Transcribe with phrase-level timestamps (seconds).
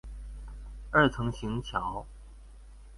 [0.89, 2.07] 二層行橋